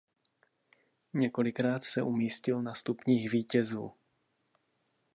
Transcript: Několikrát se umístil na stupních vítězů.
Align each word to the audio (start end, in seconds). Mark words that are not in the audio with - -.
Několikrát 1.13 1.83
se 1.83 2.01
umístil 2.01 2.61
na 2.61 2.73
stupních 2.73 3.31
vítězů. 3.31 3.91